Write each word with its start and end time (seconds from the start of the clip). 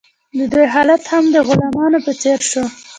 د 0.37 0.39
دوی 0.51 0.65
حالت 0.73 1.01
هم 1.11 1.23
د 1.35 1.37
غلامانو 1.47 1.99
په 2.05 2.11
څیر 2.21 2.39
شو. 2.49 2.63